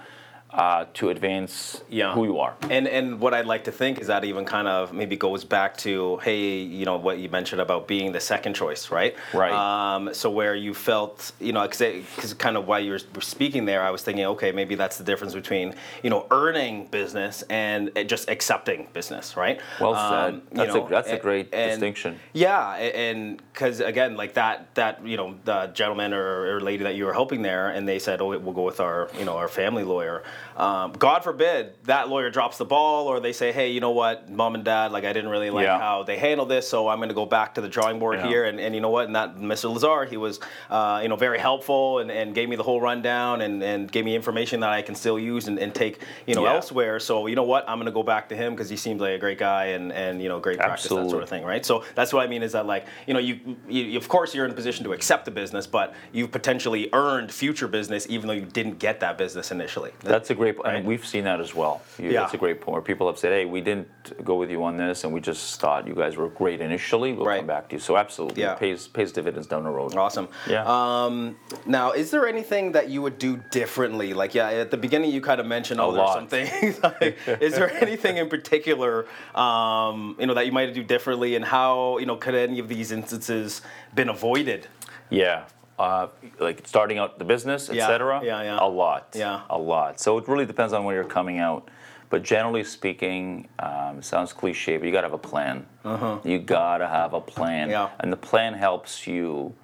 [0.54, 2.14] uh, to advance Yeah.
[2.14, 2.54] who you are.
[2.70, 5.76] And and what I'd like to think is that even kind of maybe goes back
[5.78, 9.16] to hey, you know what you mentioned about being the second choice, right?
[9.34, 9.52] Right.
[9.52, 13.82] Um, so where you felt, you know, because kind of while you were speaking there,
[13.82, 18.30] I was thinking, okay, maybe that's the difference between you know earning business and just
[18.30, 19.60] accepting business, right?
[19.82, 20.04] Well said.
[20.04, 22.20] Um, you That's a- know, that's a great and- distinction.
[22.34, 26.96] Yeah, and because again, like that, that you know, the gentleman or, or lady that
[26.96, 29.48] you were helping there, and they said, "Oh, we'll go with our, you know, our
[29.48, 30.22] family lawyer."
[30.58, 34.30] Um, God forbid that lawyer drops the ball, or they say, "Hey, you know what,
[34.30, 35.80] mom and dad, like I didn't really like Yeah.
[35.80, 38.28] how they handled this, so I'm going to go back to the drawing board Yeah.
[38.28, 39.72] here." And, and you know what, and that Mr.
[39.74, 43.42] Lazar, he was, uh, you know, very helpful and, and gave me the whole rundown
[43.42, 46.44] and, and gave me information that I can still use and, and take, you know,
[46.44, 46.54] Yeah.
[46.54, 47.00] elsewhere.
[47.00, 49.14] So you know what, I'm going to go back to him because he seems like
[49.16, 51.66] a great guy and and you know, great practice, that sort of thing, right?
[51.66, 54.46] So that's what I mean is that like you know you, you of course you're
[54.46, 58.34] in a position to accept the business, but you've potentially earned future business even though
[58.34, 59.92] you didn't get that business initially.
[60.02, 60.76] That's a great, Right.
[60.76, 61.82] and we've seen that as well.
[61.98, 62.22] You- Yeah.
[62.22, 63.88] That's a great point where people have said, "Hey, we didn't
[64.26, 67.14] go with you on this, and we just thought you guys were great initially.
[67.14, 67.38] We'll Right.
[67.40, 68.54] come back to you." So absolutely, Yeah.
[68.54, 69.96] it pays pays dividends down the road.
[69.96, 70.28] Awesome.
[70.48, 70.64] Yeah.
[70.66, 74.14] Um, now, is there anything that you would do differently?
[74.14, 76.82] Like, yeah, at the beginning you kind of mentioned, oh, A there's some things.
[76.84, 81.46] like, is there anything in particular, um, you know, that you might do differently, and
[81.46, 83.62] how, you know, could any of these instances
[83.96, 84.68] been avoided?
[85.10, 85.44] Yeah.
[85.80, 86.08] Uh,
[86.40, 88.22] like starting out the business, Yeah, etc.
[88.24, 88.58] yeah, yeah.
[88.62, 89.08] A lot.
[89.16, 89.42] Yeah.
[89.50, 90.00] A lot.
[90.00, 91.70] So it really depends on where you're coming out.
[92.12, 95.66] But generally speaking, um, sounds cliche, but you gotta have a plan.
[95.84, 96.20] Uh-huh.
[96.24, 97.72] You gotta have a plan.
[97.72, 97.90] Yeah.
[98.02, 99.56] And the plan helps you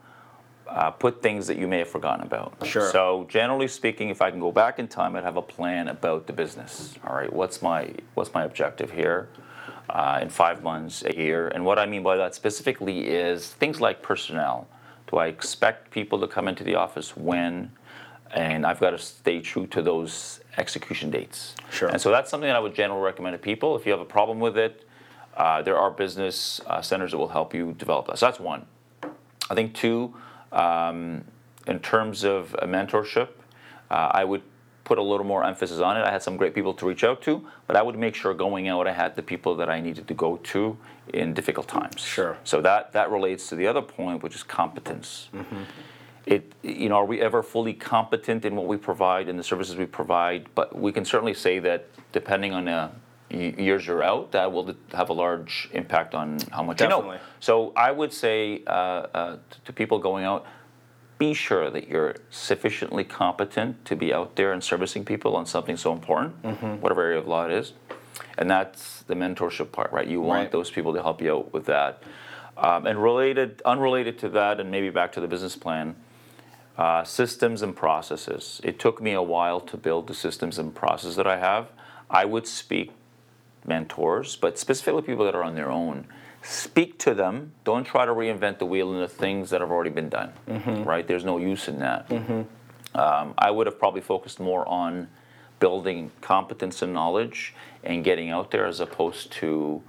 [0.68, 2.54] uh, put things that you may have forgotten about.
[2.66, 2.90] Sure.
[2.90, 6.26] So generally speaking, if I can go back in time, I'd have a plan about
[6.26, 6.96] the business.
[7.06, 9.30] All right, what's my what's my objective here?
[9.90, 13.82] Uh, in five months, a year, and what I mean by that specifically is things
[13.82, 14.68] like personnel.
[15.10, 17.72] Do I expect people to come into the office when?
[18.32, 21.56] And I've got to stay true to those execution dates.
[21.72, 21.90] Sure.
[21.90, 23.76] And so that's something that I would generally recommend to people.
[23.76, 24.88] If you have a problem with it,
[25.36, 28.20] uh, there are business uh, centers that will help you develop that.
[28.20, 28.68] So that's one.
[29.50, 30.14] I think two,
[30.52, 31.24] um,
[31.66, 33.30] in terms of a mentorship,
[33.90, 34.44] uh, I would
[34.90, 36.04] put a little more emphasis on it.
[36.04, 38.68] I had some great people to reach out to, but I would make sure going
[38.68, 40.78] out I had the people that I needed to go to
[41.14, 42.02] in difficult times.
[42.02, 42.38] Sure.
[42.44, 45.30] So that that relates to the other point, which is competence.
[46.26, 49.76] It you know are we ever fully competent in what we provide and the services
[49.76, 50.42] we provide?
[50.56, 51.80] But we can certainly say that
[52.12, 54.68] depending on y- years you're out, that will
[55.00, 57.18] have a large impact on how much you Definitely.
[57.18, 57.40] know.
[57.40, 60.42] So I would say uh, uh, to people going out,
[61.20, 65.78] be sure that you're sufficiently competent to be out there and servicing people on something
[65.78, 66.34] so important,
[66.82, 67.74] whatever area of law it is.
[68.38, 70.08] And that's the mentorship part, right?
[70.08, 70.52] You want Right.
[70.52, 72.02] those people to help you out with that.
[72.58, 75.96] Um, and related, unrelated to that, and maybe back to the business plan,
[76.78, 78.62] uh, systems and processes.
[78.64, 81.68] It took me a while to build the systems and processes that I have.
[82.10, 82.92] I would speak
[83.66, 86.08] mentors, but specifically people that are on their own.
[86.42, 87.52] Speak to them.
[87.64, 90.32] Don't try to reinvent the wheel in the things that have already been done.
[90.84, 91.06] Right?
[91.08, 92.10] There's no use in that.
[92.96, 95.10] Um, I would have probably focused more on
[95.60, 99.84] building competence and knowledge and getting out there as opposed to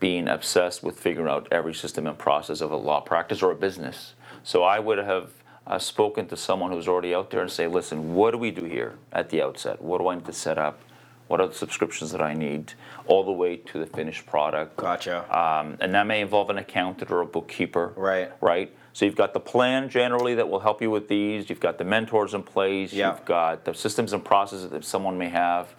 [0.00, 3.54] being obsessed with figuring out every system and process of a law practice or a
[3.54, 4.14] business.
[4.44, 5.30] So I would have
[5.66, 8.64] uh, spoken to someone who's already out there and say, listen, what do we do
[8.64, 9.80] here at the outset?
[9.82, 10.80] What do I need to set up?
[11.32, 12.74] What are the subscriptions that I need,
[13.06, 14.76] all the way to the finished product?
[14.76, 15.24] Gotcha.
[15.34, 17.94] Um, and that may involve an accountant or a bookkeeper.
[17.96, 18.30] Right.
[18.42, 18.70] Right.
[18.92, 21.48] So you've got the plan generally that will help you with these.
[21.48, 22.92] You've got the mentors in place.
[22.92, 23.12] Yeah.
[23.12, 25.74] You've got the systems and processes that someone may have.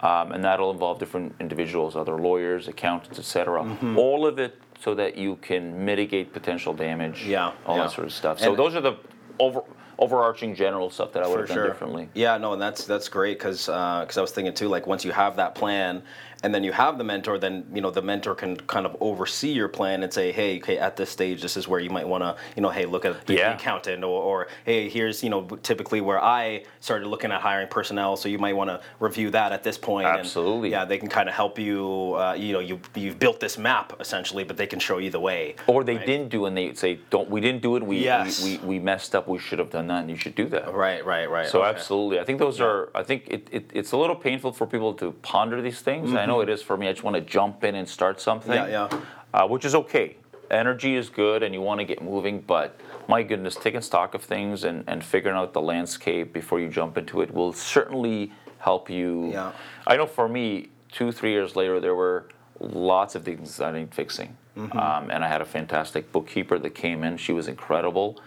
[0.00, 3.62] Um, and that'll involve different individuals, other lawyers, accountants, etc.
[3.62, 3.98] Mm-hmm.
[3.98, 7.26] All of it so that you can mitigate potential damage.
[7.26, 7.82] Yeah, All yeah.
[7.82, 8.40] that sort of stuff.
[8.40, 8.96] So And- those are the
[9.38, 9.60] over,
[9.98, 11.66] overarching general stuff that I would have done sure.
[11.68, 12.08] differently.
[12.14, 15.12] Yeah, no, and that's that's great because because I was thinking too, like once you
[15.12, 16.02] have that plan,
[16.42, 19.52] and then you have the mentor, then you know the mentor can kind of oversee
[19.52, 22.22] your plan and say, hey, okay, at this stage, this is where you might want
[22.22, 23.54] to, you know, hey, look at the Yeah.
[23.54, 28.16] accountant, or, or hey, here's you know typically where I started looking at hiring personnel,
[28.16, 30.06] so you might want to review that at this point.
[30.06, 30.70] and, Absolutely.
[30.70, 32.14] yeah, they can kind of help you.
[32.14, 35.20] Uh, you know, you you've built this map essentially, but they can show you the
[35.20, 35.54] way.
[35.66, 37.82] Or they didn't do, and they say, "Don't, we didn't do it.
[37.82, 38.42] We, Yes.
[38.44, 39.28] we, we, we messed up.
[39.28, 41.48] We should have done that, and you should do that." Right, right, right.
[41.48, 41.70] So okay.
[41.70, 42.90] absolutely, I think those are.
[42.94, 46.14] I think it, it, it's a little painful for people to ponder these things.
[46.14, 46.88] I know it is for me.
[46.88, 48.52] I just want to jump in and start something.
[48.52, 48.70] Mm-hmm.
[48.70, 49.42] Yeah, yeah.
[49.42, 50.16] Uh, which is okay.
[50.50, 52.40] Energy is good, and you want to get moving.
[52.40, 56.68] But my goodness, taking stock of things and, and figuring out the landscape before you
[56.68, 59.30] jump into it will certainly help you.
[59.32, 59.52] Yeah.
[59.86, 62.26] I know for me, two three years later, there were
[62.60, 64.78] lots of things I need fixing, Mm-hmm.
[64.78, 67.16] um, and I had a fantastic bookkeeper that came in.
[67.16, 68.20] She was incredible.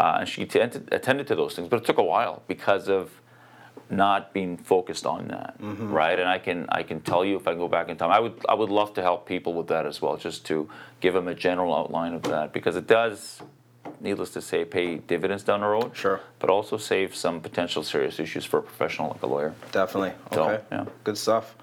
[0.00, 3.10] Uh, and she tended, attended to those things, but it took a while because of
[3.90, 5.92] not being focused on that, Mm-hmm.
[5.92, 6.18] right?
[6.18, 8.36] And I can I can tell you if I go back in time, I would
[8.48, 10.56] I would love to help people with that as well, just to
[11.00, 13.42] give them a general outline of that because it does,
[14.00, 15.90] needless to say, pay dividends down the road.
[15.94, 16.18] Sure.
[16.38, 19.52] But also save some potential serious issues for a professional like a lawyer.
[19.72, 20.12] Definitely.
[20.32, 20.60] So, Okay.
[20.72, 20.84] yeah.
[21.04, 21.56] Good stuff.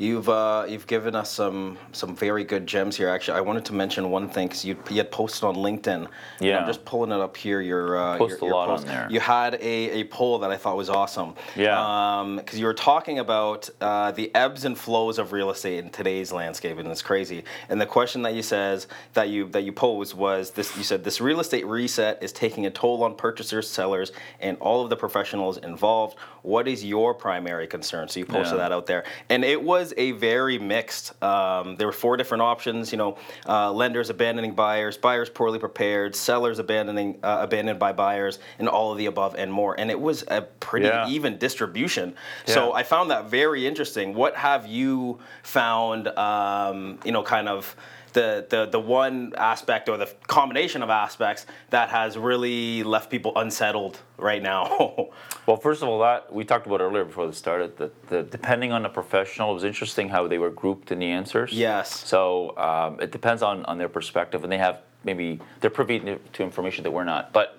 [0.00, 3.10] You've uh, you've given us some some very good gems here.
[3.10, 6.08] Actually, I wanted to mention one thing because you, you had posted on LinkedIn.
[6.40, 6.60] Yeah.
[6.60, 7.60] I'm just pulling it up here.
[7.60, 9.08] Your uh, Post your, a your lot on there.
[9.10, 11.34] You had a, a poll that I thought was awesome.
[11.54, 12.36] Yeah.
[12.38, 16.32] Because you were talking about uh, the ebbs and flows of real estate in today's
[16.32, 17.44] landscape, and it's crazy.
[17.68, 21.04] And the question that you says that you that you posed was this: you said
[21.04, 24.96] this real estate reset is taking a toll on purchasers, sellers, and all of the
[24.96, 26.16] professionals involved.
[26.42, 28.08] What is your primary concern?
[28.08, 28.68] So you posted Yeah.
[28.68, 31.20] that out there, and it was a very mixed.
[31.22, 32.92] Um, there were four different options.
[32.92, 33.16] You know,
[33.48, 38.92] uh, lenders abandoning buyers, buyers poorly prepared, sellers abandoning uh, abandoned by buyers, and all
[38.92, 39.78] of the above and more.
[39.78, 41.08] And it was a pretty Yeah.
[41.08, 42.14] even distribution.
[42.46, 44.14] So I found that very interesting.
[44.14, 46.08] What have you found?
[46.08, 47.76] Um, you know, kind of.
[48.12, 53.32] The, the, the one aspect or the combination of aspects that has really left people
[53.36, 55.08] unsettled right now.
[55.46, 57.76] Well, first of all, that we talked about earlier before this started.
[57.78, 61.06] That the, depending on the professional, it was interesting how they were grouped in the
[61.06, 61.52] answers.
[61.52, 62.06] Yes.
[62.06, 65.98] So um, it depends on, on their perspective, and they have maybe they're privy
[66.32, 67.32] to information that we're not.
[67.32, 67.58] But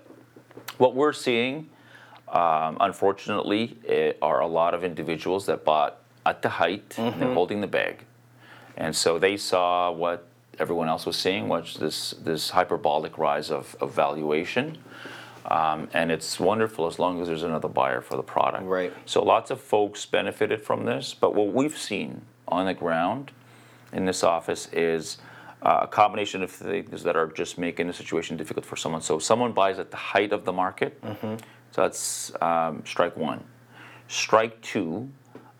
[0.77, 1.69] what we're seeing,
[2.29, 7.33] um, unfortunately, eh, are a lot of individuals that bought at the height and they're
[7.33, 8.05] holding the bag,
[8.77, 10.27] and so they saw what
[10.59, 14.77] everyone else was seeing, which this this hyperbolic rise of, of valuation.
[15.45, 18.63] Um, and it's wonderful as long as there's another buyer for the product.
[18.65, 18.93] Right.
[19.05, 23.31] So lots of folks benefited from this, but what we've seen on the ground
[23.91, 25.17] in this office is
[25.63, 29.01] uh, a combination of things that are just making the situation difficult for someone.
[29.01, 30.99] So someone buys at the height of the market,
[31.71, 33.43] so that's um, strike one.
[34.07, 35.09] Strike two,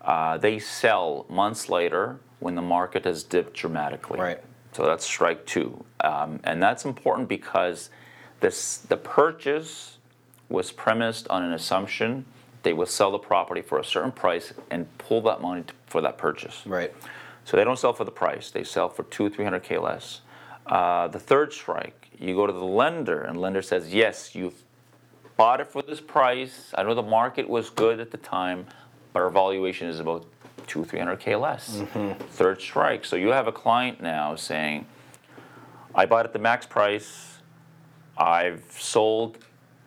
[0.02, 4.20] uh, they sell months later when the market has dipped dramatically.
[4.20, 4.42] Right.
[4.72, 7.90] So that's strike two, um, and that's important because
[8.40, 9.98] this the purchase
[10.48, 12.24] was premised on an assumption
[12.62, 16.00] they will sell the property for a certain price and pull that money t- for
[16.00, 16.62] that purchase.
[16.66, 16.92] right.
[17.44, 20.20] So they don't sell for the price; they sell for two, three hundred k less.
[20.64, 24.62] Uh, the third strike, you go to the lender, and lender says, "Yes, you've
[25.36, 26.72] bought it for this price.
[26.78, 28.66] I know the market was good at the time,
[29.12, 30.24] but our valuation is about
[30.72, 31.82] two, three hundred k less."
[32.30, 33.04] Third strike.
[33.04, 34.86] So you have a client now saying,
[35.94, 37.38] "I bought at the max price.
[38.16, 39.38] I've sold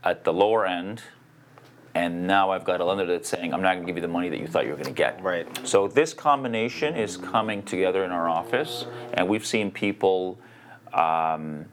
[0.04, 1.02] at the lower end."
[1.95, 4.15] And now I've got a lender that's saying, I'm not going to give you the
[4.19, 5.24] money that you thought you were going to get.
[5.24, 5.48] Right.
[5.65, 10.38] So this combination is coming together in our office, and we've seen people
[10.93, 11.67] um,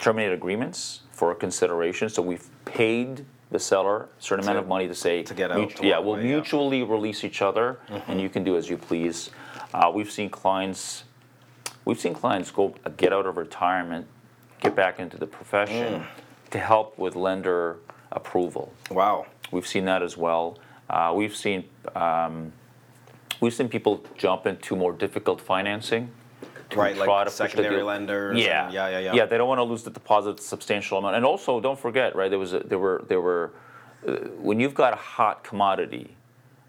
[0.00, 2.08] terminate agreements for consideration.
[2.08, 5.58] So we've paid the seller a certain amount of money to say, to get out,
[5.60, 6.26] mut- to yeah, we'll away, yeah.
[6.28, 6.34] Mm-hmm.
[6.34, 9.30] mutually release each other, and you can do as you please.
[9.72, 11.04] Uh, we've seen clients,
[11.84, 14.06] we've seen clients go uh, get out of retirement,
[14.60, 16.06] get back into the profession Mm.
[16.50, 17.76] to help with lender
[18.12, 18.72] approval.
[18.90, 19.26] Wow.
[19.50, 20.58] We've seen that as well.
[20.90, 22.52] Uh, we've seen um,
[23.40, 26.10] we've seen people jump into more difficult financing
[26.70, 29.14] to Right, like try to push the secondary lenders and- Yeah, yeah, yeah, yeah.
[29.14, 31.16] Yeah, they don't want to lose the deposit substantial amount.
[31.16, 32.28] And also, don't forget, right?
[32.28, 33.52] There was a, there were there were
[34.06, 36.14] uh, when you've got a hot commodity,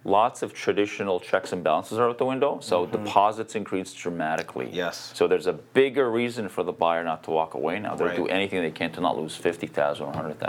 [0.06, 2.60] lots of traditional checks and balances are out the window.
[2.62, 4.68] So deposits increase dramatically.
[4.68, 4.76] Mm-hmm.
[4.76, 5.12] Yes.
[5.14, 7.96] So there's a bigger reason for the buyer not to walk away now.
[7.96, 8.16] They'll Right.
[8.16, 10.40] do anything they can to not lose fifty thousand or hundred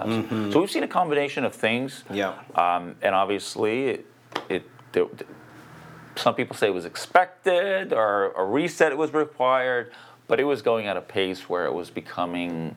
[0.52, 2.04] So we've seen a combination of things.
[2.04, 2.14] Mm-hmm.
[2.14, 2.34] Yeah.
[2.54, 4.06] Um, and obviously, it,
[4.48, 5.06] it there,
[6.20, 9.92] some people say it was expected or a reset was required,
[10.28, 12.76] but it was going at a pace where it was becoming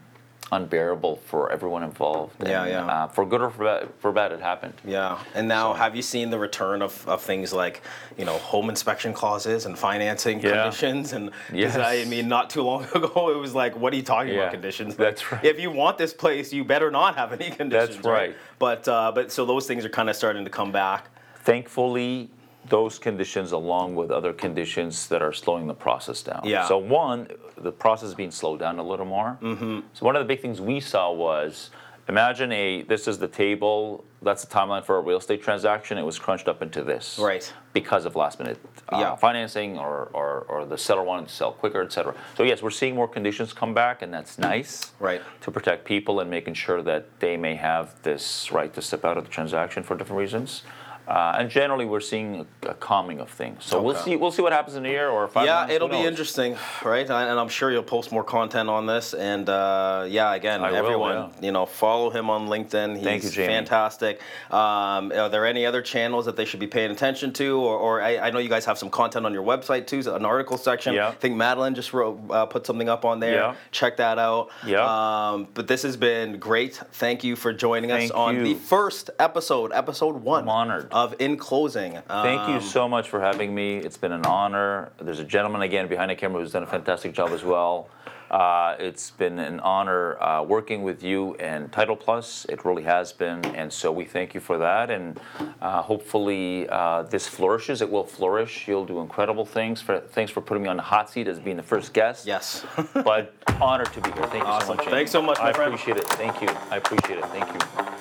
[0.52, 2.36] unbearable for everyone involved.
[2.46, 2.86] Yeah, And, yeah.
[2.86, 4.74] Uh, for good or for bad, for bad, it happened.
[4.86, 7.82] Yeah, and now have you seen the return of, of things like,
[8.18, 10.62] you know, home inspection clauses and financing Yeah.
[10.64, 11.14] conditions?
[11.14, 11.76] And Yes.
[11.78, 14.52] I mean, not too long ago, it was like, what are you talking Yeah, about
[14.52, 14.96] conditions?
[14.96, 15.44] that's right.
[15.44, 17.96] If you want this place, you better not have any conditions.
[17.96, 18.36] That's right.
[18.60, 21.08] But uh, but so those things are kind of starting to come back.
[21.44, 22.30] Thankfully,
[22.70, 26.41] those conditions, along with other conditions that are slowing the process down.
[26.45, 26.68] Yeah.
[26.68, 29.38] So one, the process is being slowed down a little more.
[29.41, 29.82] Mm-hmm.
[29.93, 31.72] So one of the big things we saw was,
[32.09, 34.03] imagine a this is the table.
[34.22, 35.97] That's the timeline for a real estate transaction.
[35.97, 37.20] It was crunched up into this.
[37.20, 37.51] Right.
[37.74, 38.57] Because of last minute
[38.89, 39.16] uh, Yeah.
[39.18, 42.16] financing or, or, or the seller wanted to sell quicker, et cetera.
[42.38, 44.93] So yes, we're seeing more conditions come back, and that's nice.
[44.99, 45.22] Right.
[45.41, 49.18] To protect people and making sure that they may have this right to step out
[49.18, 50.64] of the transaction for different reasons.
[51.08, 53.66] Uh, and generally, we're seeing a, a calming of things.
[53.66, 54.16] So we'll see.
[54.16, 55.74] We'll see what happens in a year or five yeah, months.
[55.74, 57.10] it'll be interesting, right?
[57.10, 59.14] And I'm sure you'll post more content on this.
[59.14, 61.30] And uh, yeah, again, I will, everyone, yeah.
[61.41, 62.95] you know, follow him on LinkedIn.
[62.95, 63.54] He's Thank you, Jamie.
[63.54, 64.22] fantastic.
[64.49, 67.58] Um, are there any other channels that they should be paying attention to?
[67.58, 70.26] Or, or I, I know you guys have some content on your website too, an
[70.26, 70.93] article section.
[70.93, 71.10] Yeah.
[71.10, 73.34] I think Madeline just wrote, uh, put something up on there.
[73.34, 73.56] Yeah.
[73.72, 74.51] Check that out.
[74.66, 74.84] Yeah.
[75.32, 76.76] Um, but this has been great.
[76.93, 78.43] Thank you for joining us on you.
[78.43, 80.93] the first episode, episode one I'm honored.
[80.94, 81.94] Of In Closing.
[82.08, 83.78] Thank you Um, so much for having me.
[83.78, 84.91] It's been an honor.
[85.02, 87.89] There's a gentleman again behind the camera who's done a fantastic job as well.
[88.32, 92.46] Uh, it's been an honor uh, working with you and Title Plus.
[92.50, 94.89] It really has been, and so we thank you for that.
[94.89, 95.20] And
[95.62, 97.82] uh, hopefully uh, this flourishes.
[97.84, 98.68] It will flourish.
[98.68, 99.82] You'll do incredible things.
[99.82, 102.26] For, thanks for putting me on the hot seat as being the first guest.
[102.26, 102.66] Yes.
[102.94, 104.24] but honored to be here.
[104.28, 104.68] Thank you Awesome.
[104.78, 104.88] so much.
[104.88, 105.72] Thanks so much, my I friend.
[105.72, 106.08] appreciate it.
[106.08, 106.50] Thank you.
[106.72, 107.26] I appreciate it.
[107.26, 107.93] Thank you.